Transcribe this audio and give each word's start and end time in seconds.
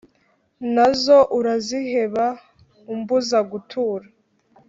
Nazo 0.73 1.17
uraziheba 1.37 2.25
umbuza 2.93 3.37
gutura 3.51 4.05